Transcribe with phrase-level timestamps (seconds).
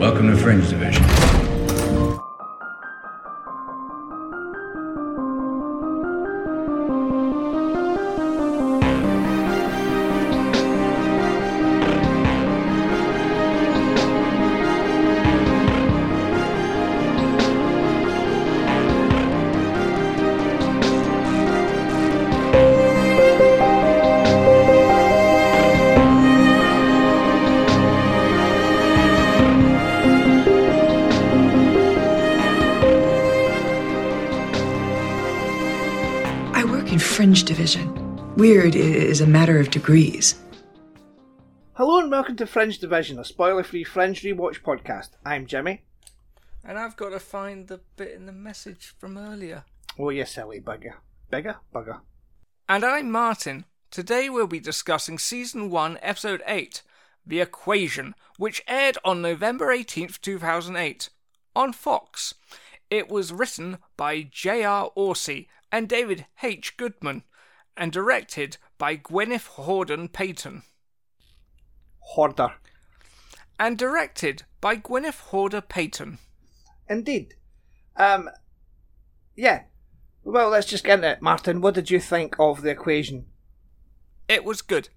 [0.00, 1.49] Welcome to Fringe Division.
[38.40, 40.40] Weird is a matter of degrees.
[41.74, 45.10] Hello and welcome to Fringe Division, a spoiler-free Fringe rewatch podcast.
[45.26, 45.82] I'm Jimmy.
[46.64, 49.64] And I've got to find the bit in the message from earlier.
[49.98, 50.94] Oh, you silly bugger.
[51.30, 51.56] Bigger?
[51.74, 52.00] Bugger.
[52.66, 53.66] And I'm Martin.
[53.90, 56.80] Today we'll be discussing Season 1, Episode 8,
[57.26, 61.10] The Equation, which aired on November 18th, 2008,
[61.54, 62.32] on Fox.
[62.88, 64.92] It was written by J.R.
[64.96, 66.78] Orci and David H.
[66.78, 67.24] Goodman,
[67.76, 70.62] and directed by Gwyneth Horden Payton.
[72.00, 72.54] Horder.
[73.58, 76.18] And directed by Gwyneth Horder Payton.
[76.88, 77.34] Indeed.
[77.96, 78.30] Um,
[79.36, 79.62] yeah.
[80.24, 81.22] Well, let's just get into it.
[81.22, 83.26] Martin, what did you think of the equation?
[84.28, 84.88] It was good.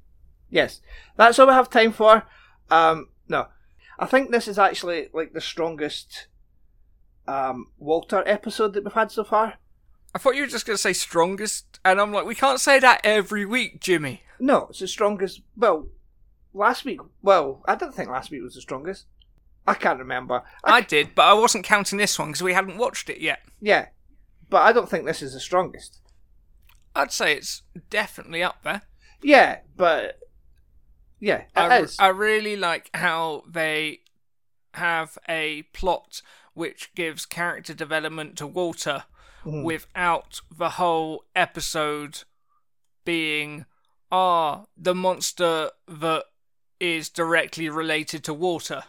[0.50, 0.82] Yes.
[1.18, 2.24] That's all we have time for.
[2.70, 3.48] Um, no.
[4.00, 6.28] I think this is actually like the strongest
[7.28, 9.56] um, Walter episode that we've had so far.
[10.16, 12.80] I thought you were just going to say strongest, and I'm like, we can't say
[12.80, 14.22] that every week, Jimmy.
[14.39, 15.42] No, it's the strongest.
[15.58, 15.88] Well,
[16.53, 17.00] last week.
[17.22, 19.05] Well, I don't think last week was the strongest.
[19.66, 20.44] I can't remember.
[20.64, 23.39] I did, but I wasn't counting this one because we hadn't watched it yet.
[23.61, 23.88] Yeah,
[24.50, 26.00] but I don't think this is the strongest.
[26.95, 28.81] I'd say it's definitely up there.
[29.22, 30.20] Yeah, but
[31.20, 31.95] yeah, it I, is.
[31.98, 34.02] I really like how they
[34.73, 36.22] have a plot
[36.53, 39.05] which gives character development to Walter
[39.45, 39.63] Mhm.
[39.63, 42.23] without the whole episode
[43.05, 43.65] being,
[44.11, 46.26] ah, the monster that
[46.80, 48.83] is directly related to Walter.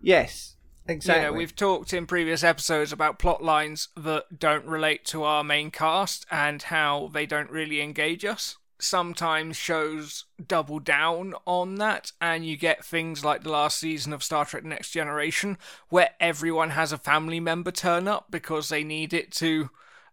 [0.00, 1.24] yes, exactly.
[1.24, 5.42] You know, we've talked in previous episodes about plot lines that don't relate to our
[5.42, 8.56] main cast and how they don't really engage us.
[8.78, 14.22] Sometimes shows double down on that, and you get things like the last season of
[14.22, 15.56] Star Trek Next Generation,
[15.88, 19.70] where everyone has a family member turn up because they need it to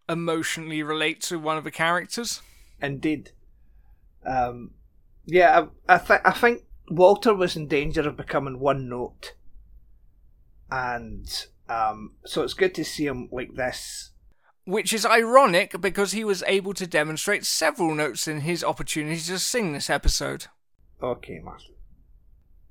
[0.07, 2.41] emotionally relate to one of the characters.
[2.81, 3.31] Indeed.
[4.25, 4.71] Um,
[5.25, 9.33] yeah, I, I, th- I think Walter was in danger of becoming one note,
[10.71, 14.11] and um, so it's good to see him like this.
[14.65, 19.39] Which is ironic because he was able to demonstrate several notes in his opportunity to
[19.39, 20.45] sing this episode.
[21.01, 21.73] Okay, Martin.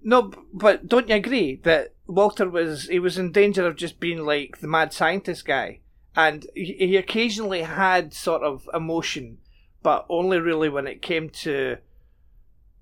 [0.02, 4.25] No, but don't you agree that Walter was he was in danger of just being
[4.25, 5.81] like the mad scientist guy,
[6.16, 9.38] and he, he occasionally had sort of emotion,
[9.82, 11.76] but only really when it came to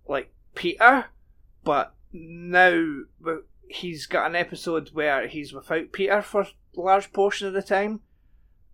[0.09, 1.07] like Peter.
[1.63, 3.03] But now
[3.69, 8.01] he's got an episode where he's without Peter for a large portion of the time,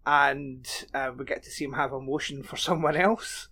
[0.07, 3.49] and uh, we get to see him have emotion for someone else.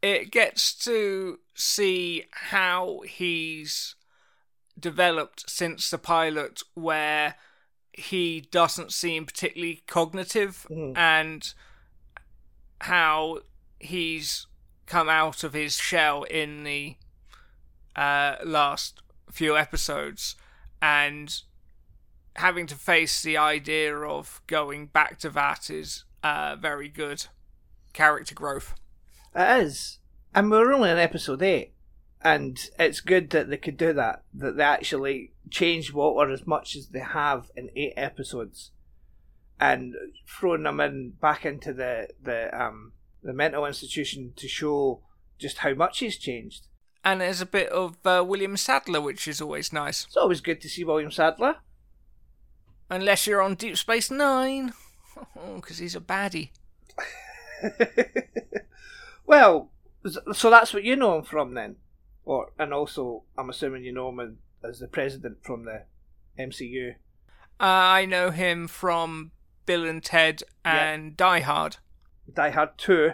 [0.00, 3.94] it gets to see how he's
[4.78, 7.34] developed since the pilot where
[7.92, 10.96] he doesn't seem particularly cognitive Mm.
[10.96, 11.52] and
[12.82, 13.40] how
[13.80, 14.46] he's
[14.86, 16.94] come out of his shell in the
[17.96, 19.02] uh, last
[19.32, 20.36] few episodes
[20.80, 21.42] and
[22.36, 27.26] having to face the idea of going back to that is uh, very good
[27.92, 28.74] character growth.
[29.34, 29.98] It is.
[30.34, 31.72] And we're only in episode 8.
[32.22, 34.22] And it's good that they could do that.
[34.34, 38.72] That they actually change Walter as much as they have in 8 episodes.
[39.60, 39.94] And
[40.28, 45.02] throwing them in back into the, the, um, the mental institution to show
[45.38, 46.66] just how much he's changed.
[47.04, 50.04] And there's a bit of uh, William Sadler, which is always nice.
[50.04, 51.56] It's always good to see William Sadler.
[52.90, 54.72] Unless you're on Deep Space Nine.
[55.56, 56.50] Because he's a baddie.
[59.26, 59.70] well,
[60.32, 61.76] so that's what you know him from then.
[62.24, 65.84] Or And also, I'm assuming you know him as the president from the
[66.38, 66.92] MCU.
[67.60, 69.32] Uh, I know him from
[69.66, 70.90] Bill and Ted Yeah.
[70.92, 71.78] and Die Hard.
[72.32, 73.12] Die Hard 2.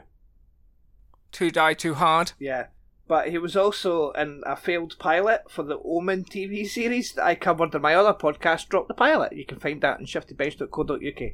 [1.33, 2.33] Too Die Too Hard.
[2.39, 2.67] Yeah.
[3.07, 7.35] But he was also in a failed pilot for the Omen TV series that I
[7.35, 9.35] covered in my other podcast, Drop the Pilot.
[9.35, 11.33] You can find that on shiftybench.co.uk.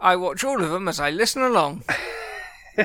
[0.00, 1.84] I watch all of them as I listen along.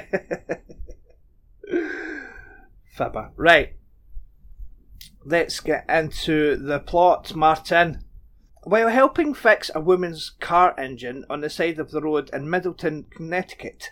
[2.96, 3.32] Fibber.
[3.36, 3.74] Right.
[5.26, 8.06] let's get into the plot, Martin.
[8.64, 13.06] While helping fix a woman's car engine on the side of the road in Middletown,
[13.10, 13.92] Connecticut,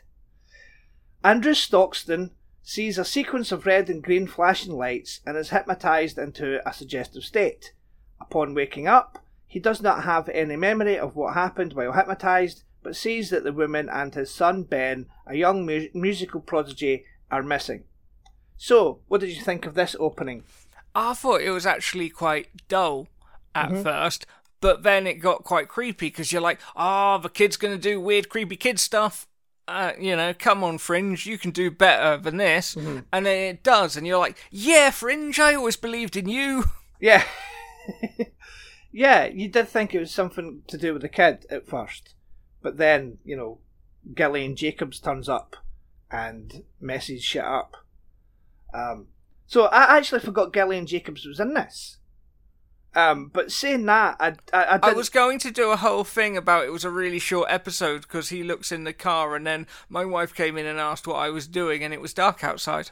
[1.23, 2.31] Andrew Stockton
[2.61, 7.23] sees a sequence of red and green flashing lights and is hypnotized into a suggestive
[7.23, 7.73] state.
[8.19, 12.95] Upon waking up, he does not have any memory of what happened while hypnotized, but
[12.95, 17.83] sees that the woman and his son Ben, a young mu- musical prodigy, are missing.
[18.57, 20.43] So, what did you think of this opening?
[20.93, 23.07] I thought it was actually quite dull
[23.55, 23.83] at mm-hmm.
[23.83, 24.25] first,
[24.61, 28.01] but then it got quite creepy because you're like, oh, the kid's going to do
[28.01, 29.27] weird, creepy kid stuff.
[29.69, 32.75] Uh, you know, come on, Fringe, you can do better than this.
[32.75, 36.65] And then it does, and you're like, yeah, Fringe, I always believed in you.
[37.01, 37.23] Yeah.
[38.91, 42.13] yeah, you did think it was something to do with the kid at first.
[42.61, 43.59] But then, you know,
[44.13, 45.55] Gillian Jacobs turns up
[46.11, 47.77] and messes shit up.
[48.73, 49.07] Um,
[49.47, 51.99] so I actually forgot Gillian Jacobs was in this.
[52.95, 56.35] Um, but saying that, I, I, I, I was going to do a whole thing
[56.35, 59.67] about it was a really short episode because he looks in the car, and then
[59.89, 62.89] my wife came in and asked what I was doing, and it was dark outside.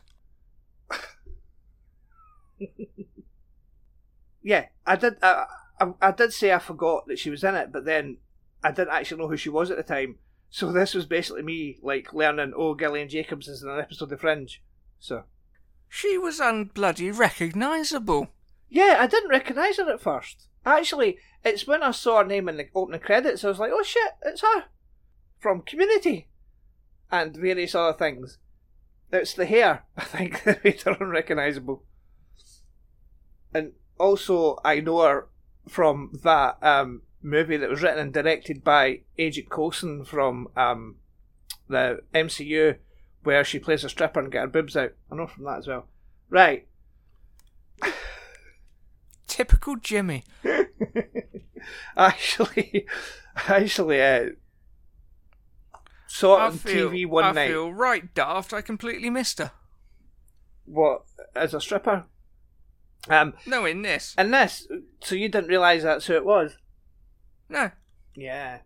[4.43, 5.15] yeah, I did.
[5.23, 5.45] I,
[5.79, 8.17] I, I did say I forgot that she was in it, but then
[8.63, 10.17] I didn't actually know who she was at the time.
[10.49, 12.53] So this was basically me like learning.
[12.55, 14.61] Oh, Gillian Jacobs is in an episode of Fringe.
[14.99, 15.23] So
[15.89, 18.29] She was unbloody recognisable.
[18.69, 20.47] Yeah, I didn't recognise her at first.
[20.65, 23.83] Actually, it's when I saw her name in the opening credits, I was like, oh
[23.83, 24.65] shit, it's her
[25.39, 26.27] from Community
[27.11, 28.37] and various other things.
[29.11, 31.83] It's the hair, I think, that made her unrecognisable.
[33.53, 35.27] And also, I know her
[35.67, 40.97] from that um, movie that was written and directed by Agent Coulson from um,
[41.69, 42.77] the MCU,
[43.23, 44.93] where she plays a stripper and gets her boobs out.
[45.11, 45.87] I know from that as well.
[46.29, 46.67] Right.
[49.37, 50.23] Typical Jimmy.
[51.95, 52.87] actually,
[53.47, 54.29] actually, uh,
[56.07, 57.47] saw it I on feel, TV one I night.
[57.49, 58.51] feel right daft.
[58.51, 59.51] I completely missed her.
[60.65, 61.03] What
[61.35, 62.05] as a stripper?
[63.09, 64.15] Um, No, in this.
[64.17, 64.67] and this,
[65.01, 66.57] so you didn't realise that's who it was?
[67.47, 67.69] No.
[68.15, 68.61] Yeah,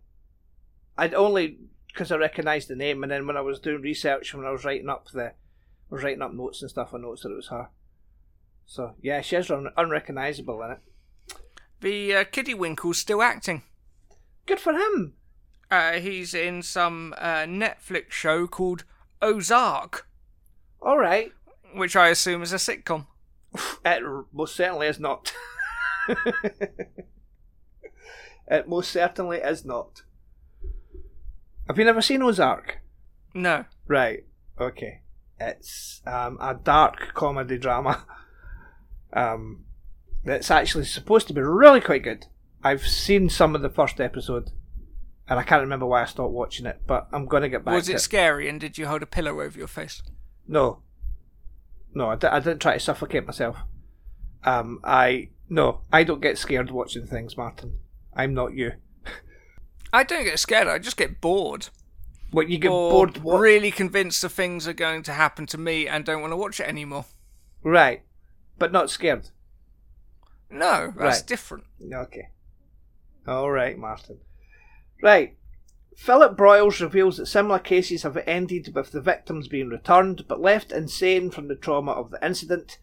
[0.98, 1.58] I'd only
[1.88, 4.64] because I recognised the name, and then when I was doing research, when I was
[4.64, 5.34] writing up the, I
[5.90, 7.68] was writing up notes and stuff, I noticed that it was her.
[8.66, 10.80] So yeah, she is un- unrecognisable in it.
[11.82, 13.64] The uh, Kiddie Winkle's still acting.
[14.46, 15.14] Good for him.
[15.70, 18.84] Uh, he's in some uh, Netflix show called
[19.22, 20.08] Ozark,
[20.82, 21.32] All right,
[21.74, 23.08] which I assume is a sitcom.
[23.86, 24.04] It
[24.34, 25.34] most certainly is not.
[28.48, 30.04] it most certainly is not.
[31.68, 32.80] Have you never seen Ozark?
[33.34, 33.66] No.
[33.88, 34.26] Right.
[34.60, 35.02] Okay.
[35.40, 38.06] It's um, a dark comedy drama.
[39.14, 39.66] Um,
[40.24, 42.26] that's actually supposed to be really quite good.
[42.64, 44.52] I've seen some of the first episode,
[45.28, 46.82] and I can't remember why I stopped watching it.
[46.86, 49.02] But I'm going to get back to Was to it scary and did you hold
[49.02, 50.02] a pillow over your face?
[50.48, 50.84] No.
[51.94, 53.58] No, I, di- I didn't try to suffocate myself.
[54.44, 57.78] Um, I no, I don't get scared watching things, Martin.
[58.14, 58.74] I'm not you.
[59.94, 61.68] I don't get scared, I just get bored.
[62.32, 63.18] What you get or bored?
[63.18, 63.40] What?
[63.40, 66.60] really convinced the things are going to happen to me and don't want to watch
[66.62, 67.06] it anymore.
[67.64, 68.04] Right,
[68.62, 69.30] but not scared.
[70.52, 71.28] No, that's Right.
[71.28, 71.64] different.
[71.92, 72.30] Okay.
[73.28, 74.20] All right, Martin.
[75.02, 75.36] Right.
[75.96, 80.72] Philip Broyles reveals that similar cases have ended with the victims being returned but left
[80.72, 82.78] insane from the trauma of the incident.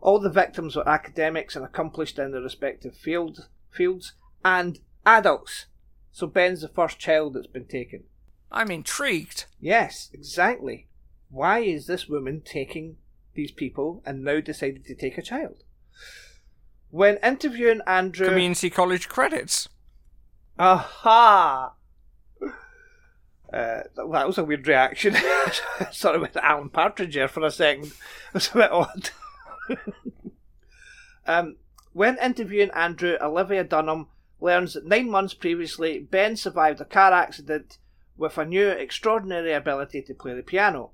[0.00, 4.12] All the victims were academics and accomplished in their respective field, fields
[4.44, 5.66] and adults.
[6.12, 8.04] So Ben's the first child that's been taken.
[8.52, 9.46] I'm intrigued.
[9.60, 10.86] Yes, exactly.
[11.28, 12.98] Why is this woman taking
[13.34, 15.64] these people and now decided to take a child?
[16.90, 18.28] When interviewing Andrew.
[18.28, 19.68] Community college credits.
[20.58, 21.74] Aha!
[23.52, 25.16] Uh, that was a weird reaction.
[25.92, 27.86] sort of went Alan Partridge there for a second.
[28.28, 29.10] It was a bit odd.
[31.26, 31.56] um,
[31.92, 34.08] when interviewing Andrew, Olivia Dunham
[34.40, 37.78] learns that nine months previously, Ben survived a car accident
[38.16, 40.90] with a new extraordinary ability to play the piano.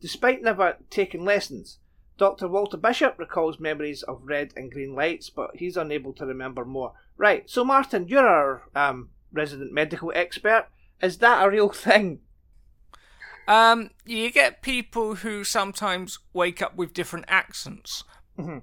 [0.00, 1.78] Despite never taking lessons,
[2.18, 2.46] Dr.
[2.48, 6.92] Walter Bishop recalls memories of red and green lights, but he's unable to remember more.
[7.16, 10.66] Right, so Martin, you're our um, resident medical expert.
[11.02, 12.20] Is that a real thing?
[13.46, 18.04] Um, you get people who sometimes wake up with different accents,
[18.38, 18.62] Mhm.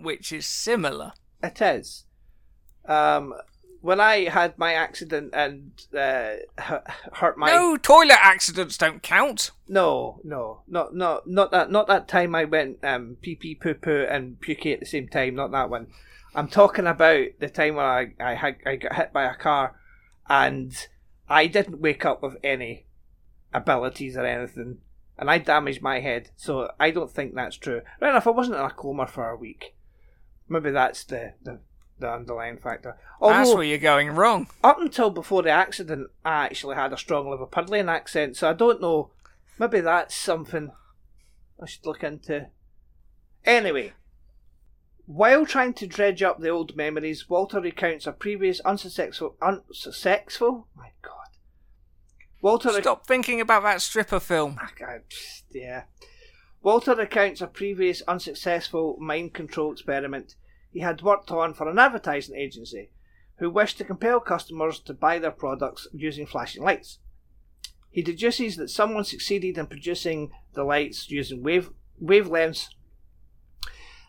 [0.00, 1.12] which is similar.
[1.42, 2.04] It is.
[2.86, 3.34] Um,
[3.80, 6.32] when I had my accident and uh,
[7.12, 9.50] hurt my No, toilet accidents don't count.
[9.68, 13.74] no no not not not that not that time I went um pee pee poo
[13.74, 15.34] poo and pukey at the same time.
[15.34, 15.88] Not that one.
[16.34, 19.74] I'm talking about the time when I I had I got hit by a car
[20.28, 20.72] and
[21.28, 22.86] I didn't wake up with any
[23.52, 24.78] abilities or anything.
[25.18, 27.82] And I damaged my head, so I don't think that's true.
[28.00, 29.74] Right enough, I wasn't in a coma for a week.
[30.48, 31.60] Maybe that's the, the,
[32.00, 32.96] the underlying factor.
[33.20, 34.48] That's where you're going wrong.
[34.64, 38.80] up until before the accident, I actually had a strong Liverpudlian accent, so I don't
[38.80, 39.10] know.
[39.58, 40.72] Maybe that's something
[41.62, 42.48] I should look into.
[43.44, 43.92] Anyway,
[45.06, 49.36] while trying to dredge up the old memories, Walter recounts a previous unsuccessful.
[49.42, 50.68] Unsuccessful?
[50.76, 51.14] My God.
[52.40, 52.70] Walter.
[52.80, 54.56] Stop thinking about that stripper film.
[54.60, 55.02] Ah, God,
[55.52, 55.82] yeah.
[56.62, 60.36] Walter recounts a previous unsuccessful mind control experiment
[60.70, 62.90] he had worked on for an advertising agency
[63.38, 66.98] who wished to compel customers to buy their products using flashing lights.
[67.90, 72.68] He deduces that someone succeeded in producing the lights using wave wavelengths,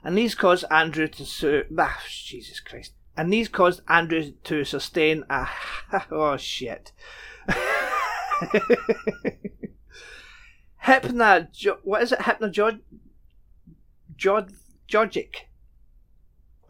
[0.04, 5.24] and these caused Andrew to su- ah, Jesus Christ, and these caused Andrew to sustain
[5.30, 5.48] a
[6.12, 6.92] oh shit.
[10.84, 11.48] Hypna,
[11.84, 12.20] what is it?
[12.20, 12.82] Hypnagogic?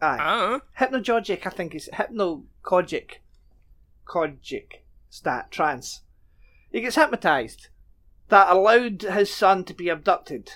[0.02, 0.18] Aye.
[0.20, 3.18] Oh, Hypnagogic, I think it's hypnagogic.
[4.06, 4.80] Kogic.
[5.08, 5.50] Stat.
[5.50, 6.02] Trance.
[6.72, 7.68] He gets hypnotized.
[8.28, 10.50] That allowed his son to be abducted.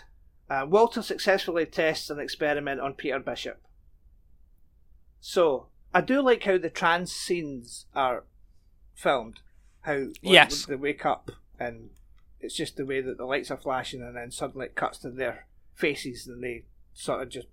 [0.50, 3.60] Uh, Walter successfully tests an experiment on Peter Bishop.
[5.20, 8.24] So, I do like how the trance scenes are
[8.94, 9.40] filmed.
[9.82, 10.64] How like, Yes.
[10.66, 11.90] they wake up and
[12.40, 15.10] it's just the way that the lights are flashing and then suddenly it cuts to
[15.10, 17.46] their faces and they sort of just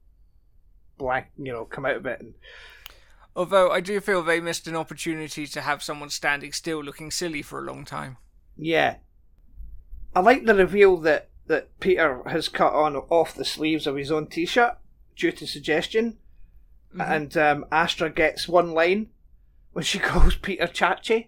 [0.97, 2.33] blank, you know, come out of it and
[3.35, 7.41] although I do feel they missed an opportunity to have someone standing still looking silly
[7.41, 8.17] for a long time.
[8.57, 8.97] Yeah.
[10.15, 14.11] I like the reveal that, that Peter has cut on off the sleeves of his
[14.11, 14.77] own t shirt
[15.15, 16.17] due to suggestion.
[16.99, 19.09] And um, Astrid gets one line
[19.71, 21.27] when she calls Peter Chachi.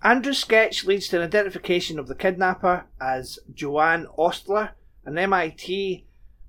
[0.01, 4.71] Andrew's sketch leads to an identification of the kidnapper as Joanne Ostler,
[5.05, 6.05] an MIT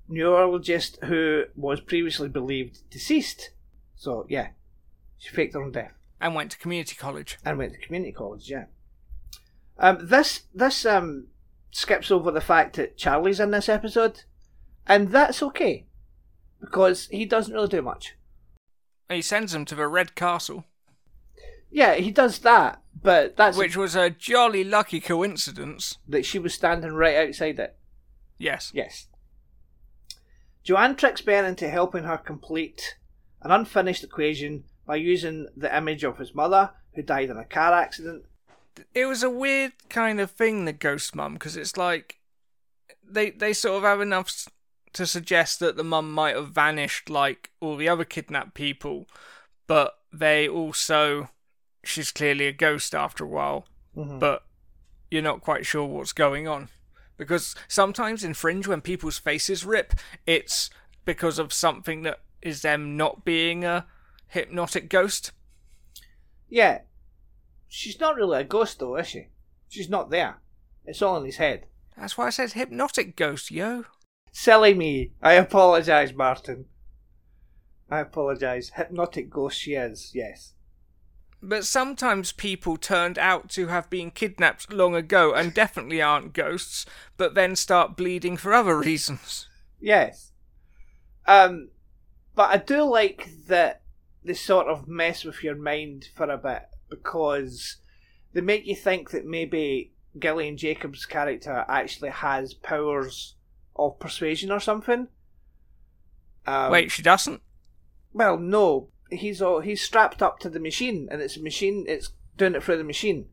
[0.09, 3.51] neurologist who was previously believed deceased.
[3.95, 4.49] So, yeah,
[5.17, 7.37] she faked her own death And went to community college.
[7.45, 8.65] and went to community college, yeah.
[9.77, 11.27] Um, this this um,
[11.71, 14.23] skips over the fact that Charlie's in this episode,
[14.87, 15.85] and that's okay
[16.59, 18.15] because he doesn't really do much.
[19.09, 20.65] He sends them to the Red Castle,
[21.69, 25.97] Yeah, he does that, but that's which was a jolly lucky coincidence.
[26.07, 27.77] that she was standing right outside it.
[28.37, 28.71] Yes.
[28.73, 29.07] Yes.
[30.63, 32.97] Joanne tricks Ben into helping her complete
[33.41, 37.73] an unfinished equation by using the image of his mother, who died in a car
[37.73, 38.23] accident.
[38.95, 42.19] It was a weird kind of thing, the ghost mum, because it's like
[43.07, 44.47] they they sort of have enough
[44.95, 49.07] to suggest that the mum might have vanished like all the other kidnapped people,
[49.67, 51.29] but they also
[51.83, 54.19] she's clearly a ghost after a while, Mhm.
[54.19, 54.43] but
[55.11, 56.69] you're not quite sure what's going on.
[57.17, 59.93] Because sometimes in Fringe, when people's faces rip,
[60.25, 60.69] it's
[61.05, 63.85] because of something that is them not being a
[64.29, 65.31] hypnotic ghost.
[66.49, 66.81] Yeah.
[67.67, 69.27] She's not really a ghost, though, is she?
[69.69, 70.37] She's not there.
[70.85, 71.67] It's all in his head.
[71.97, 73.85] That's why I said hypnotic ghost, yo.
[74.37, 75.13] Silly me.
[75.21, 76.65] I apologise, Martin.
[77.89, 78.71] I apologise.
[78.75, 80.55] Hypnotic ghost she is, yes.
[81.41, 86.85] But sometimes people turned out to have been kidnapped long ago and definitely aren't ghosts,
[87.15, 89.47] but then start bleeding for other reasons.
[89.79, 90.33] Yes.
[91.25, 91.69] Um,
[92.35, 93.83] but I do like that
[94.25, 97.77] they sort of mess with your mind for a bit because
[98.33, 103.35] they make you think that maybe Gillian Jacobs' character actually has powers
[103.75, 105.07] of persuasion or something.
[106.47, 107.41] Um, Wait, she doesn't?
[108.13, 108.89] Well, no.
[109.11, 111.85] He's all, he's strapped up to the machine, and it's a machine.
[111.87, 113.27] It's doing it through the machine.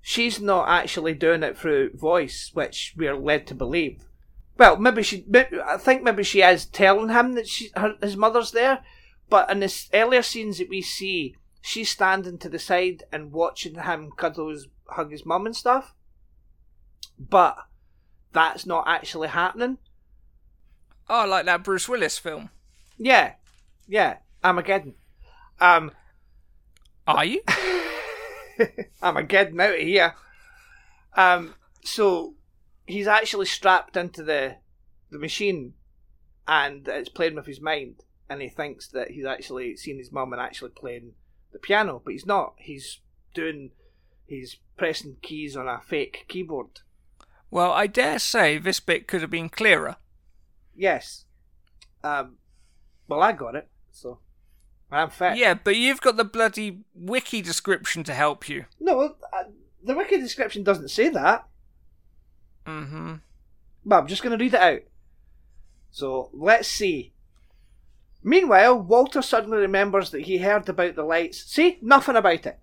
[0.00, 4.04] She's not actually doing it through voice, which we are led to believe.
[4.58, 5.24] Well, maybe she.
[5.26, 8.84] Maybe, I think maybe she is telling him that she, her, his mother's there,
[9.28, 13.74] but in the earlier scenes that we see, she's standing to the side and watching
[13.74, 15.94] him cuddle his, hug his mum and stuff.
[17.18, 17.56] But
[18.32, 19.78] that's not actually happening.
[21.08, 22.50] Oh, like that Bruce Willis film.
[22.98, 23.34] Yeah,
[23.86, 24.94] yeah, Armageddon.
[25.60, 25.92] Um,
[27.06, 27.42] Are you?
[29.02, 30.14] I'm a getting out of here.
[31.16, 32.34] Um, so
[32.86, 34.56] he's actually strapped into the
[35.10, 35.74] the machine,
[36.48, 40.32] and it's playing with his mind, and he thinks that he's actually seen his mum
[40.32, 41.12] and actually playing
[41.52, 42.54] the piano, but he's not.
[42.58, 43.00] He's
[43.34, 43.70] doing,
[44.26, 46.80] he's pressing keys on a fake keyboard.
[47.50, 49.96] Well, I dare say this bit could have been clearer.
[50.74, 51.24] Yes.
[52.02, 52.36] Um,
[53.08, 54.18] well, I got it, so
[54.90, 55.36] I'm fit.
[55.36, 58.66] Yeah, but you've got the bloody wiki description to help you.
[58.80, 59.42] No, uh,
[59.82, 61.46] the wiki description doesn't say that.
[62.66, 63.14] Mm-hmm.
[63.84, 64.80] But I'm just going to read it out.
[65.90, 67.12] So let's see.
[68.22, 71.44] Meanwhile, Walter suddenly remembers that he heard about the lights.
[71.44, 72.58] See, nothing about it.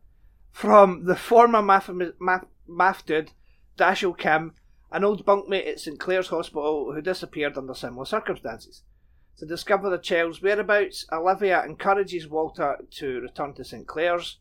[0.52, 3.32] From the former math, math, math dude,
[3.78, 4.54] Dashiell Kim,
[4.93, 8.84] an old bunkmate at St Clair's Hospital who disappeared under similar circumstances.
[9.39, 14.38] To discover the child's whereabouts, Olivia encourages Walter to return to St Clair's.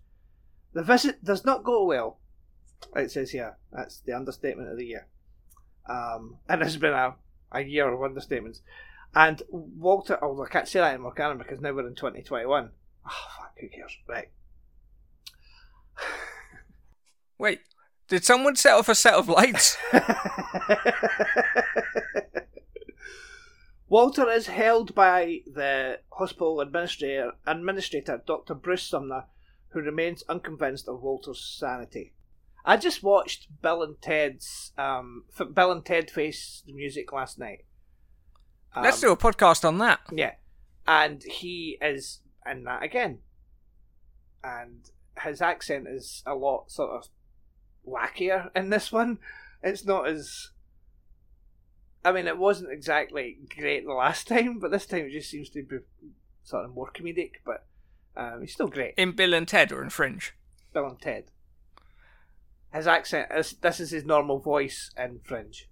[0.74, 2.20] The visit does not go well,
[2.94, 3.56] it says here.
[3.72, 5.08] That's the understatement of the year.
[5.88, 7.14] Um, and it's been a,
[7.50, 8.60] a year of understatements.
[9.14, 11.34] And Walter, oh, I can't say that anymore, can I?
[11.34, 12.70] Because now we're in 2021.
[13.06, 13.96] Oh, fuck, who cares?
[14.06, 14.28] Right.
[17.38, 17.60] Wait,
[18.12, 19.78] did someone set off a set of lights?
[23.88, 28.52] Walter is held by the hospital administrator, administrator Dr.
[28.54, 29.24] Bruce Sumner,
[29.68, 32.12] who remains unconvinced of Walter's sanity.
[32.66, 37.38] I just watched Bill and Ted's um, F- Bill and Ted Face the Music last
[37.38, 37.64] night.
[38.76, 40.00] Let's Um, do a podcast on that.
[40.12, 40.34] Yeah,
[40.86, 43.20] and he is in that again,
[44.44, 44.90] and
[45.22, 47.08] his accent is a lot sort of
[47.86, 49.18] wackier in this one.
[49.62, 50.50] It's not as.
[52.04, 55.48] I mean, it wasn't exactly great the last time, but this time it just seems
[55.50, 55.78] to be
[56.42, 57.34] sort of more comedic.
[57.44, 57.64] But
[58.16, 58.94] um, he's still great.
[58.96, 60.32] In Bill and Ted or in Fringe?
[60.72, 61.24] Bill and Ted.
[62.72, 65.68] His accent is this is his normal voice in Fringe.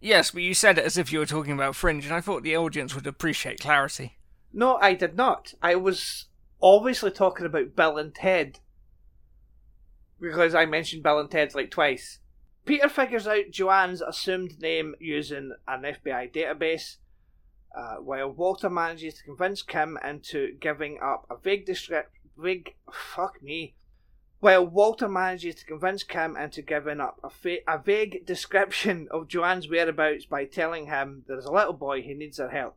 [0.00, 2.42] Yes, but you said it as if you were talking about Fringe, and I thought
[2.42, 4.18] the audience would appreciate clarity.
[4.52, 5.54] No, I did not.
[5.62, 6.26] I was
[6.60, 8.58] obviously talking about Bill and Ted.
[10.22, 12.20] Because I mentioned Bill and Ted's like twice.
[12.64, 16.98] Peter figures out Joanne's assumed name using an FBI database,
[17.76, 23.42] uh, while Walter manages to convince Kim into giving up a vague descript vague fuck
[23.42, 23.74] me.
[24.38, 29.28] While Walter manages to convince Kim into giving up a, fa- a vague description of
[29.28, 32.76] Joanne's whereabouts by telling him there's a little boy who needs her help.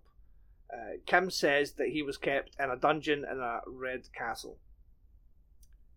[0.71, 4.58] Uh, Kim says that he was kept in a dungeon in a red castle.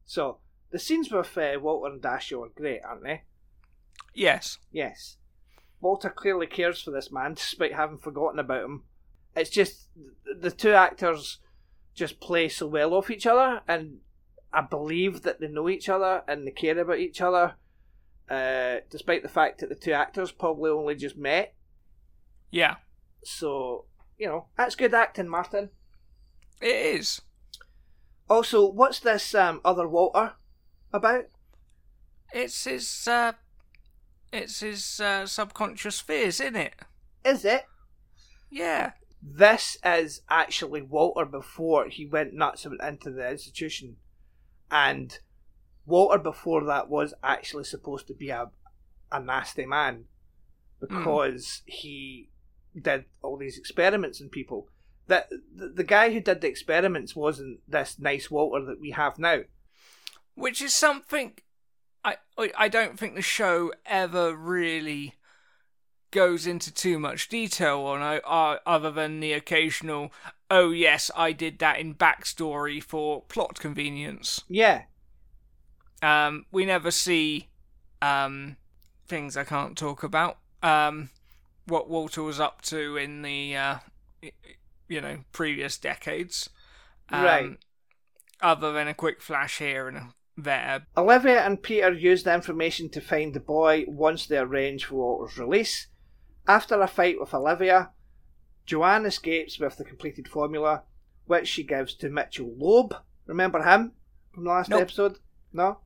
[0.04, 0.38] So,
[0.70, 3.22] the scenes with uh, Walter and Dashiell are great, aren't they?
[4.14, 4.58] Yes.
[4.70, 5.16] Yes.
[5.80, 8.82] Walter clearly cares for this man despite having forgotten about him.
[9.36, 9.88] It's just
[10.40, 11.38] the two actors
[11.94, 13.98] just play so well off each other, and
[14.52, 17.54] I believe that they know each other and they care about each other,
[18.28, 21.54] uh, despite the fact that the two actors probably only just met.
[22.50, 22.76] Yeah.
[23.22, 23.84] So,
[24.16, 25.70] you know, that's good acting, Martin.
[26.60, 27.20] It is.
[28.28, 30.34] Also, what's this um, other Walter
[30.92, 31.24] about?
[32.32, 33.32] It's his, uh,
[34.32, 36.74] it's his, uh, subconscious fears, isn't it?
[37.24, 37.64] Is it?
[38.50, 38.92] Yeah.
[39.22, 43.96] This is actually Walter before he went nuts and went into the institution.
[44.70, 45.18] And
[45.86, 48.50] Walter before that was actually supposed to be a,
[49.10, 50.04] a nasty man
[50.80, 52.28] because he
[52.80, 54.68] did all these experiments on people.
[55.08, 59.18] That the, the guy who did the experiments wasn't this nice Walter that we have
[59.18, 59.40] now.
[60.38, 61.32] Which is something
[62.04, 65.14] I I don't think the show ever really
[66.10, 70.12] goes into too much detail on uh, other than the occasional
[70.50, 74.42] oh yes I did that in backstory for plot convenience.
[74.48, 74.82] Yeah,
[76.00, 77.48] Um, we never see
[78.00, 78.56] um,
[79.06, 80.38] things I can't talk about.
[80.62, 81.10] Um,
[81.66, 83.76] what Walter was up to in the uh,
[84.88, 86.48] you know previous decades,
[87.10, 87.58] um, Right.
[88.40, 90.86] Other than a quick flash here and there.
[90.96, 94.94] Uh, Olivia and Peter use the information to find the boy once they arrange for
[94.96, 95.88] Walter's release.
[96.46, 97.90] After a fight with Olivia,
[98.64, 100.82] Joanne escapes with the completed formula,
[101.26, 102.94] which she gives to Mitchell Loeb.
[103.26, 103.92] Remember him
[104.32, 104.82] from the last Nope.
[104.82, 105.18] episode?
[105.52, 105.80] No?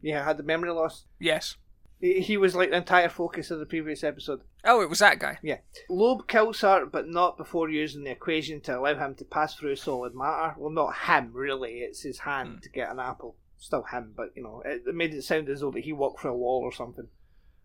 [0.00, 1.06] Yeah, had the memory loss.
[1.18, 1.56] Yes.
[2.00, 4.42] He he was like the entire focus of the previous episode.
[4.64, 5.38] Oh, it was that guy.
[5.42, 5.58] Yeah.
[5.88, 9.76] Loeb kills her, but not before using the equation to allow him to pass through
[9.76, 10.54] solid matter.
[10.58, 11.78] Well, not him, really.
[11.78, 12.58] It's his hand hmm.
[12.58, 13.36] to get an apple.
[13.58, 16.20] Still him, but, you know, it, it made it sound as though that he walked
[16.20, 17.08] through a wall or something.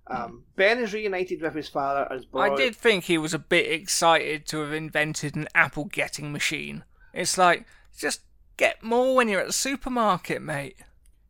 [0.08, 2.40] Um, Ben is reunited with his father as boy.
[2.42, 6.84] I did think he was a bit excited to have invented an apple getting machine.
[7.14, 7.66] It's like,
[7.98, 8.22] just
[8.58, 10.78] get more when you're at the supermarket, mate.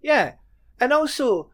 [0.01, 0.33] Yeah.
[0.79, 1.51] And also,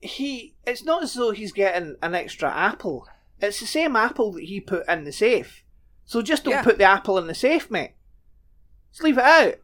[0.00, 0.54] he.
[0.66, 3.06] It's not as though he's getting an extra apple.
[3.40, 5.62] It's the same apple that he put in the safe.
[6.04, 6.62] So just don't Yeah.
[6.62, 7.94] put the apple in the safe, mate.
[8.90, 9.54] Just leave it out.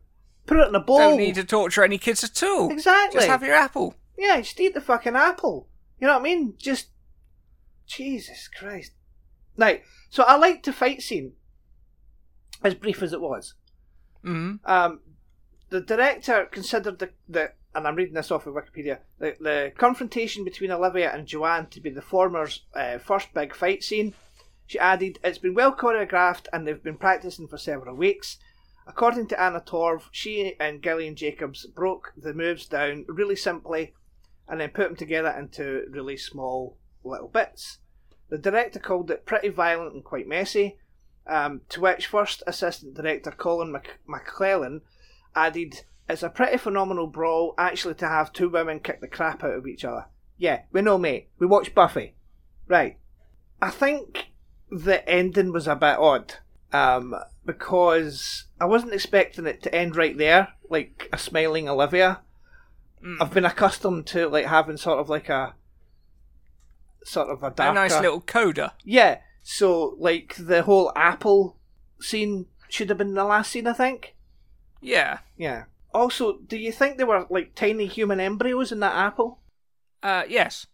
[0.49, 0.99] Put it in a bowl.
[0.99, 2.71] Don't need to torture any kids at all.
[2.71, 3.19] Exactly.
[3.19, 3.95] Just have your apple.
[4.17, 5.69] Yeah, just eat the fucking apple.
[6.01, 6.55] You know what I mean?
[6.57, 6.89] Just
[7.87, 8.93] Jesus Christ.
[9.59, 9.75] Now,
[10.09, 11.33] so I liked the fight scene,
[12.65, 13.55] as brief as it was.
[14.25, 14.61] Mm.
[14.65, 15.01] Um,
[15.69, 20.45] the director considered the, the and I'm reading this off of Wikipedia, the, the confrontation
[20.45, 24.15] between Olivia and Joanne to be the former's uh, first big fight scene.
[24.67, 28.39] She added, It's been well choreographed and they've been practicing for several weeks.
[28.89, 33.93] According to Anna Torv, she and Gillian Jacobs broke the moves down really simply
[34.49, 37.79] and then put them together into really small little bits.
[38.31, 40.79] The director called it pretty violent and quite messy,
[41.27, 44.81] um, to which first assistant director Colin Mc- McClellan
[45.37, 49.53] added, It's a pretty phenomenal brawl actually to have two women kick the crap out
[49.55, 50.07] of each other.
[50.39, 51.29] Yeah, we know, mate.
[51.39, 52.15] We watched Buffy.
[52.67, 52.97] Right.
[53.61, 54.29] I think
[54.71, 56.35] the ending was a bit odd.
[56.73, 57.15] Um,
[57.47, 62.21] because I wasn't expecting it to end right there, like a smiling Olivia.
[63.03, 63.17] Mm.
[63.21, 65.55] I've been accustomed to like having sort of like a
[67.05, 68.75] sort of a darker A nice little coda.
[68.85, 69.19] yeah.
[69.43, 71.57] So like the whole apple
[72.01, 74.15] scene should have been the last scene, I think.
[74.83, 75.21] Yeah.
[75.39, 75.65] Yeah.
[75.95, 79.39] Also, do you think there were like tiny human embryos in that apple?
[80.03, 80.67] Uh, yes.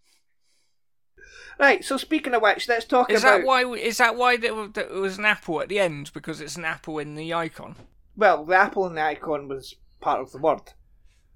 [1.59, 1.85] Right.
[1.85, 3.39] So speaking of which, let's talk Is about.
[3.39, 3.65] that why?
[3.65, 6.11] Is that why there was, an apple at the end?
[6.13, 7.77] Because it's an apple in the icon.
[8.17, 10.73] Well, the apple in the icon was part of the word,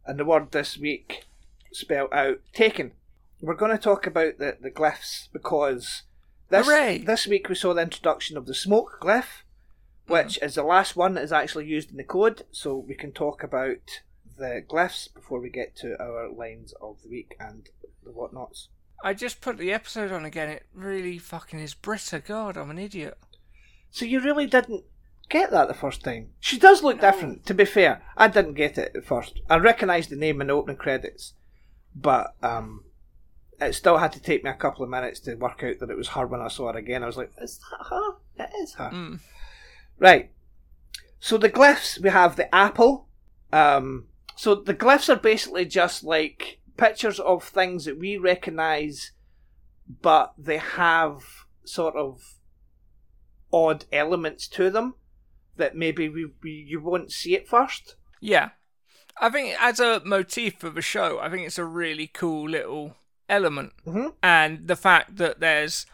[0.07, 1.25] and the word this week
[1.73, 2.93] spelled out taken.
[3.41, 6.03] We're going to talk about the the glyphs because
[6.51, 6.99] this Hooray!
[6.99, 9.43] this week we saw the introduction of the smoke glyph,
[10.07, 10.13] mm-hmm.
[10.13, 12.43] which is the last one that is actually used in the code.
[12.51, 14.03] So we can talk about
[14.37, 17.69] the glyphs before we get to our lines of the week and
[18.05, 18.69] the whatnots.
[19.03, 20.49] I just put the episode on again.
[20.49, 22.21] It really fucking is Britta.
[22.21, 23.17] God, I'm an idiot.
[23.91, 24.85] So you really didn't
[25.29, 26.31] get that the first time.
[26.41, 28.03] She does look different, to be fair.
[28.17, 29.41] I didn't get it at first.
[29.49, 31.35] I recognised the name in the opening credits,
[31.95, 32.85] but um,
[33.61, 35.97] it still had to take me a couple of minutes to work out that it
[35.97, 37.03] was her when I saw her again.
[37.03, 38.45] I was like, is that her?
[38.45, 38.91] It is her.
[38.91, 39.21] Mm.
[39.99, 40.31] Right.
[41.21, 43.07] So the glyphs, we have the apple.
[43.53, 44.07] Um,
[44.37, 49.13] so the glyphs are basically just like pictures of things that we recognise,
[50.01, 51.23] but they have
[51.65, 52.37] sort of
[53.53, 54.95] odd elements to them
[55.57, 57.97] that maybe we, we you won't see at first.
[58.21, 58.51] Yeah.
[59.21, 62.97] I think as a motif for the show, I think it's a really cool little
[63.29, 63.73] element.
[63.85, 64.15] Mhm.
[64.23, 65.85] And the fact that there's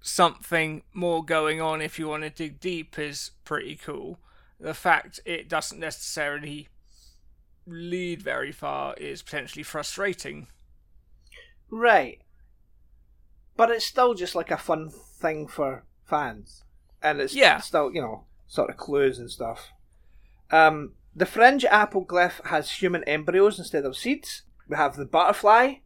[0.00, 4.18] something more going on if you want to dig deep is pretty cool.
[4.58, 6.68] The fact it doesn't necessarily
[7.68, 10.48] lead very far is potentially frustrating.
[11.70, 12.20] Right.
[13.56, 16.64] But it's still just like a fun thing for fans.
[17.02, 17.58] And it's Yeah.
[17.60, 19.72] still, you know, sort of clues and stuff.
[20.50, 24.42] Um, the fringe apple glyph has human embryos instead of seeds.
[24.68, 25.76] We have the butterfly,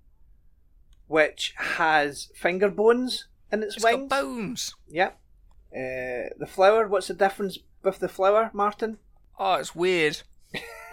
[1.07, 4.09] which has finger bones in its, It's wings.
[4.09, 4.75] got bones.
[4.89, 5.19] Yep.
[5.75, 8.99] Uh, the flower, what's the difference with the flower, Martin?
[9.39, 10.23] Oh, it's weird.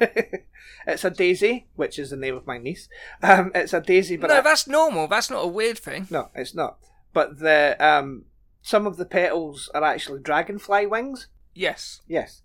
[0.88, 2.88] it's a daisy, which is the name of my niece.
[3.22, 5.08] Um, it's a daisy, but no, I- that's normal.
[5.08, 6.08] That's not a weird thing.
[6.10, 6.78] no, it's not.
[7.13, 8.26] But the um,
[8.62, 11.28] some of the petals are actually dragonfly wings.
[11.54, 12.02] Yes.
[12.08, 12.43] Yes.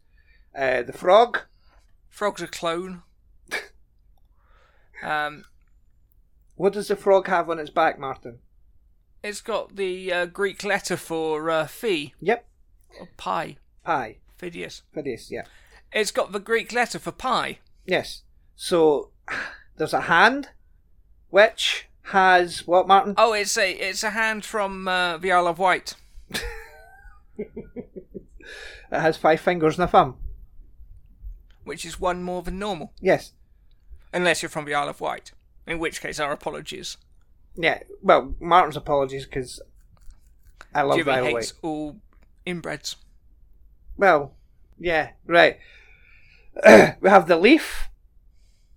[0.57, 1.41] Uh, the frog.
[2.09, 3.03] Frog's a clone.
[5.03, 5.45] um,
[6.57, 8.39] What does the frog have on its back, Martin?
[9.23, 12.47] it's got the uh, Greek letter for uh, phi, Yep.
[13.01, 14.19] or pi, Pi.
[14.39, 14.83] Phidias.
[14.95, 15.45] Phidias, yeah.
[15.95, 17.61] It's got the Greek letter for pi.
[17.87, 18.23] Yes.
[18.57, 19.11] So
[19.77, 20.49] there's a hand,
[21.31, 23.15] which has what, Martin?
[23.17, 25.95] Oh, it's a it's a hand from uh, the Isle of Wight.
[28.93, 30.17] It has five fingers and a thumb.
[31.65, 33.33] which is one more than normal, Yes.
[34.13, 35.33] unless you're from the Isle of Wight.
[35.67, 36.97] In which case, our apologies.
[37.57, 37.81] Yeah.
[38.03, 39.61] Well, Martin's apologies because
[40.75, 41.69] I love Jimmy Violet hates White.
[41.69, 41.97] all
[42.47, 42.97] inbreds.
[43.97, 44.35] Well,
[44.79, 45.59] yeah, right.
[47.01, 47.89] we have the leaf.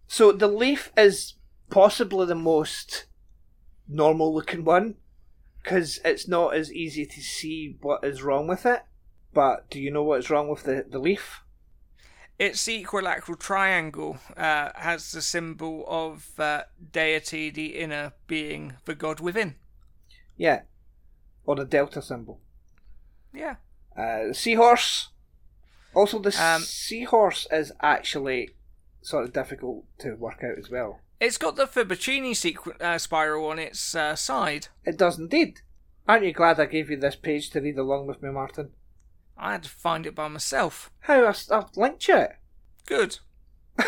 [0.07, 1.35] So the leaf is
[1.69, 3.05] possibly the most
[3.87, 4.95] normal looking one
[5.61, 8.83] because it's not as easy to see what is wrong with it.
[9.33, 11.41] But do you know what is wrong with the, the leaf?
[12.39, 19.19] Its equilateral triangle uh, has the symbol of uh, deity, the inner being, the god
[19.19, 19.55] within.
[20.37, 20.61] Yeah.
[21.45, 22.39] Or the delta symbol.
[23.33, 23.55] Yeah.
[23.97, 25.09] Uh, the seahorse.
[25.93, 28.52] Also, the Um, seahorse is actually
[29.02, 31.00] sort of difficult to work out as well.
[31.19, 34.67] It's got the Fibonacci sequ- uh, spiral on its uh, side.
[34.86, 35.62] It does indeed.
[36.08, 38.71] Aren't you glad I gave you this page to read along with me, Martin?
[39.38, 40.91] I had to find it by myself.
[41.02, 42.36] How I, I've linked you it.
[42.86, 43.19] Good.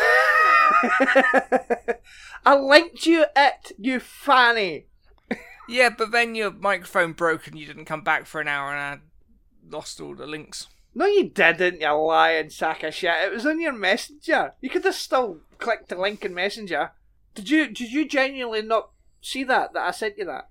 [2.44, 4.86] I linked you it, you fanny.
[5.68, 8.80] Yeah, but then your microphone broke and you didn't come back for an hour and
[8.80, 10.66] I lost all the links.
[10.94, 13.14] No, you didn't, you lying sack of shit.
[13.24, 14.54] It was on your messenger.
[14.60, 16.92] You could have still clicked the link in messenger.
[17.34, 17.66] Did you?
[17.68, 19.72] Did you genuinely not see that?
[19.72, 20.48] That I sent you that?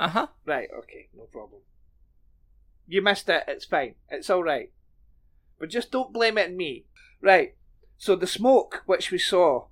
[0.00, 0.26] Uh huh.
[0.46, 0.68] Right.
[0.78, 1.08] Okay.
[1.16, 1.60] No problem.
[2.86, 3.44] You missed it.
[3.46, 3.96] It's fine.
[4.08, 4.72] It's all right.
[5.58, 6.86] But just don't blame it on me.
[7.20, 7.54] Right.
[7.98, 9.66] So the smoke, which we saw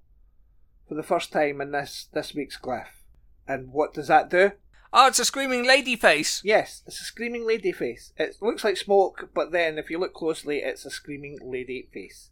[0.88, 3.04] for the first time in this this week's glyph,
[3.48, 4.52] and what does that do?
[4.98, 6.40] Oh, it's a screaming lady face.
[6.42, 8.14] Yes, it's a screaming lady face.
[8.16, 12.30] It looks like smoke, but then if you look closely, it's a screaming lady face.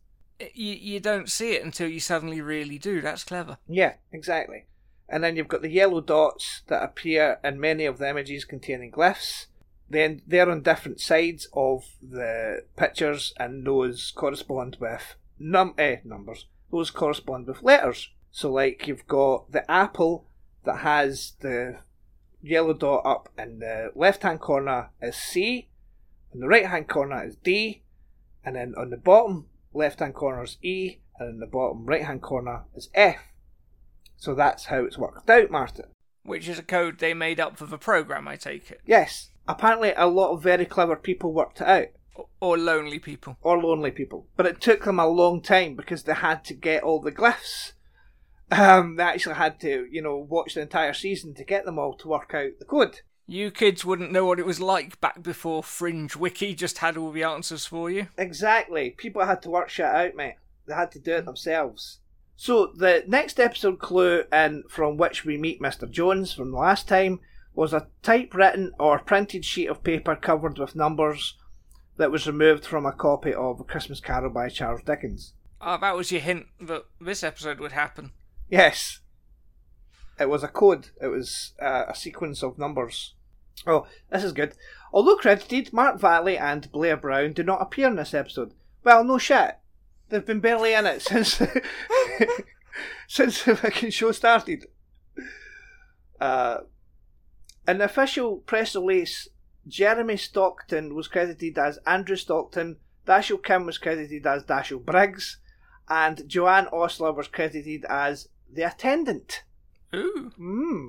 [0.54, 3.02] You, you don't see it until you suddenly really do.
[3.02, 3.58] That's clever.
[3.68, 4.64] Yeah, exactly.
[5.10, 8.92] And then you've got the yellow dots that appear in many of the images containing
[8.92, 9.44] glyphs.
[9.90, 16.46] Then they're on different sides of the pictures, and those correspond with num eh, numbers.
[16.72, 18.08] Those correspond with letters.
[18.32, 20.24] So, like you've got the apple
[20.64, 21.80] that has the
[22.44, 25.68] yellow dot up in the left-hand corner is C,
[26.32, 27.82] in the right-hand corner is D,
[28.44, 32.64] and then on the bottom left-hand corner is E, and in the bottom right-hand corner
[32.74, 33.16] is F.
[34.16, 35.86] So that's how it's worked out, Martin.
[36.22, 38.80] Which is a code they made up for the program, I take it.
[38.86, 43.36] Yes, apparently a lot of very clever people worked it out, O- Or lonely people.
[43.42, 44.26] or lonely people.
[44.36, 47.72] But it took them a long time because they had to get all the glyphs.
[48.50, 51.94] Um, they actually had to, you know, watch the entire season to get them all
[51.94, 53.00] to work out the code.
[53.26, 57.10] You kids wouldn't know what it was like back before Fringe Wiki just had all
[57.10, 58.08] the answers for you.
[58.18, 58.90] Exactly.
[58.90, 60.36] People had to work shit out, mate.
[60.66, 62.00] They had to do it themselves.
[62.36, 65.90] So the next episode clue in from which we meet Mr.
[65.90, 67.20] Jones from the last time
[67.54, 71.36] was a typewritten or printed sheet of paper covered with numbers
[71.96, 75.32] that was removed from a copy of A Christmas Carol by Charles Dickens.
[75.60, 78.10] Ah, that was your hint that this episode would happen.
[78.54, 79.00] Yes.
[80.20, 80.90] It was a code.
[81.02, 83.14] It was uh, a sequence of numbers.
[83.66, 84.54] Oh, this is good.
[84.92, 88.54] Although credited, Mark Valley and Blair Brown do not appear in this episode.
[88.84, 89.58] Well, no shit.
[90.08, 91.42] They've been barely in it since
[93.08, 94.66] since the fucking show started.
[96.20, 96.58] Uh,
[97.66, 99.26] in the official press release,
[99.66, 105.38] Jeremy Stockton was credited as Andrew Stockton, Dashiell Kim was credited as Dashiell Briggs,
[105.88, 109.42] and Joanne Ostler was credited as the attendant.
[109.94, 110.32] Ooh.
[110.36, 110.86] Hmm.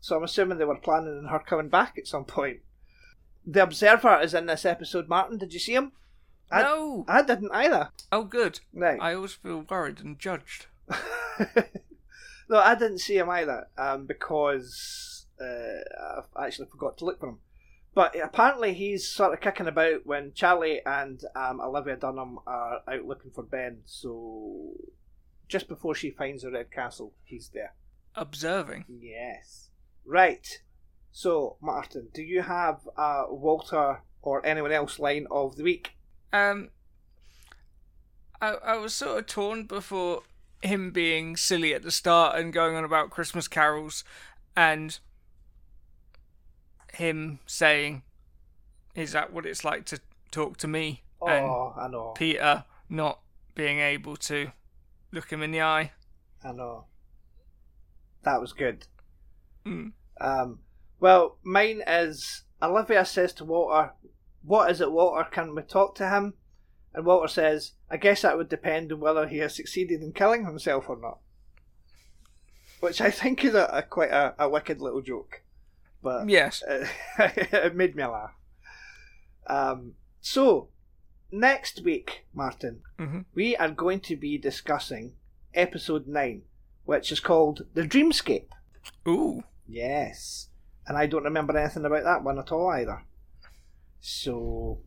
[0.00, 2.60] So I'm assuming they were planning on her coming back at some point.
[3.44, 5.38] The Observer is in this episode, Martin.
[5.38, 5.92] Did you see him?
[6.50, 7.04] I- no!
[7.08, 7.90] I didn't either.
[8.12, 8.60] oh, good.
[8.72, 8.98] Right.
[9.00, 10.66] I always feel worried and judged.
[12.48, 17.30] no, I didn't see him either um, because uh, I actually forgot to look for
[17.30, 17.38] him.
[17.94, 23.06] But apparently he's sort of kicking about when Charlie and um, Olivia Dunham are out
[23.06, 23.78] looking for Ben.
[23.86, 24.74] So
[25.48, 27.74] just before she finds the Red Castle, he's there.
[28.14, 28.84] Observing.
[28.88, 29.70] Yes.
[30.04, 30.62] Right.
[31.12, 35.92] So, Martin, do you have a Walter or anyone else line of the week?
[36.32, 36.70] Um,
[38.40, 40.22] I, I was sort of torn before
[40.62, 44.04] him being silly at the start and going on about Christmas carols
[44.56, 44.98] and
[46.94, 48.02] him saying,
[48.94, 51.02] Is that what it's like to talk to me?
[51.20, 51.46] Oh, and
[51.80, 52.12] I know.
[52.16, 53.20] Peter not
[53.54, 54.52] being able to
[55.16, 55.92] look him in the eye.
[56.44, 56.84] I know.
[58.22, 58.86] That was good.
[59.64, 59.92] Mm.
[60.20, 60.60] Um,
[61.00, 63.92] well, mine is Olivia says to Walter,
[64.44, 65.28] What is it, Walter?
[65.30, 66.34] Can we talk to him?
[66.94, 70.44] And Walter says, I guess that would depend on whether he has succeeded in killing
[70.44, 71.18] himself or not.
[72.80, 75.42] Which I think is a, a quite a, a wicked little joke.
[76.02, 76.62] But Yes.
[76.62, 76.86] uh,
[77.18, 78.32] it made me laugh.
[79.46, 80.68] Um, so,
[81.30, 85.12] next week, Martin, hmm we are going to be discussing
[85.54, 86.42] episode 9,
[86.84, 88.48] which is called The Dreamscape.
[89.08, 89.42] Ooh.
[89.68, 90.48] Yes.
[90.86, 93.04] And I don't remember anything about that one at all either.
[94.00, 94.78] So,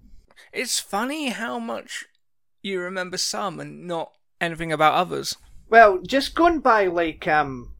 [0.54, 2.06] It's funny how much
[2.62, 5.36] you remember some and not anything about others.
[5.69, 7.73] well, just going by like um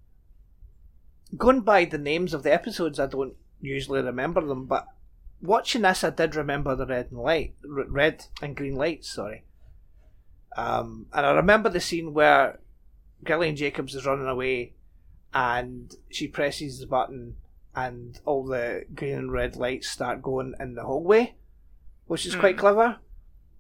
[1.38, 4.88] going by the names of the episodes, I don't usually remember them, but
[5.42, 9.12] watching this, I did remember the red and light, red and green lights.
[9.14, 9.44] Sorry.
[10.58, 12.60] Um, and I remember the scene where
[13.26, 14.74] Gillian Jacobs is running away,
[15.34, 17.36] and she presses the button,
[17.76, 21.36] and all the green and red lights start going in the hallway,
[22.08, 22.60] which is quite Hmm.
[22.62, 22.98] clever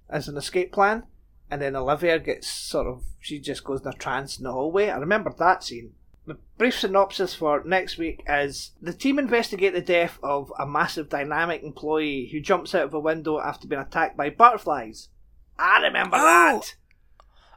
[0.09, 1.03] as an escape plan.
[1.51, 4.89] And then Olivia gets sort of, she just goes in a trance in the hallway.
[4.89, 5.93] I remember that scene.
[6.29, 11.09] The brief synopsis for next week is the team investigate the death of a massive
[11.09, 15.09] dynamic employee who jumps out of a window after being attacked by butterflies.
[15.57, 16.21] I remember Oh!
[16.61, 16.75] that.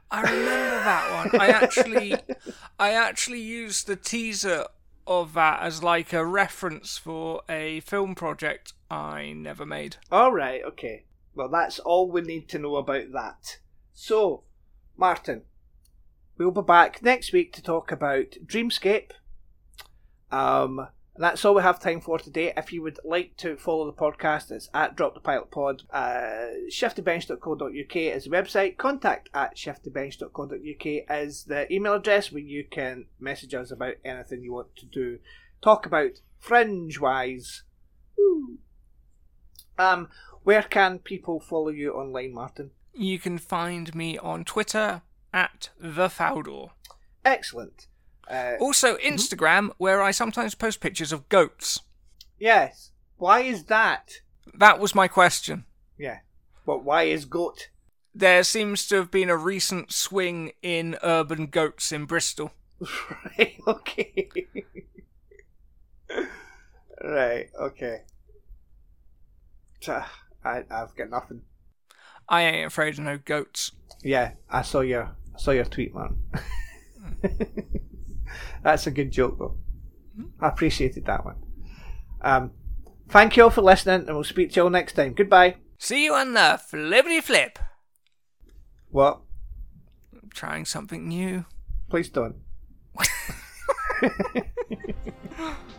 [0.09, 1.39] I remember that one.
[1.39, 2.15] I actually,
[2.79, 4.65] I actually used the teaser
[5.05, 9.97] of that as like a reference for a film project I never made.
[10.11, 11.05] All right, okay.
[11.35, 13.59] Well, that's all we need to know about that.
[13.93, 14.45] So,
[14.97, 15.43] Martin,
[16.37, 19.11] we'll be back next week to talk about Dreamscape.
[20.31, 22.53] Um, that's all we have time for today.
[22.57, 25.83] If you would like to follow the podcast, it's at Drop the Pilot Pod.
[25.91, 28.77] Uh, shiftybench.co.uk is the website.
[28.77, 34.53] Contact at shiftybench.co.uk is the email address where you can message us about anything you
[34.53, 35.19] want to do.
[35.61, 37.63] Talk about fringe wise.
[39.77, 40.09] Um,
[40.43, 42.71] where can people follow you online, Martin?
[42.93, 45.01] You can find me on Twitter
[45.33, 46.69] at the Fowdor.
[47.25, 47.87] Excellent.
[48.29, 51.81] Uh, Also Instagram, where I sometimes post pictures of goats.
[52.39, 52.91] yes.
[53.17, 54.15] Why is that?
[54.53, 55.63] That was my question.
[55.97, 56.19] Yeah.
[56.65, 57.69] But why is goat?
[58.13, 62.51] There seems to have been a recent swing in urban goats in Bristol.
[63.37, 63.55] right.
[63.67, 64.29] Okay.
[67.03, 67.49] right.
[67.59, 68.01] Okay.
[69.87, 71.41] I I've got nothing.
[72.29, 73.71] I ain't afraid of no goats.
[74.01, 76.17] Yeah, I saw your I saw your tweet, man.
[78.63, 79.57] That's a good joke, though.
[80.39, 81.35] I appreciated that one.
[82.21, 82.51] Um,
[83.09, 85.13] thank you all for listening, and we'll speak to you all next time.
[85.13, 85.55] Goodbye.
[85.77, 87.59] See you on the flippity flip.
[88.89, 89.21] What?
[90.33, 91.45] Trying something new.
[91.89, 92.35] Please don't.